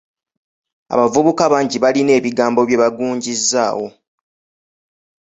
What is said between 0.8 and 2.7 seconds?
Abavubuka bangi balina ebigambo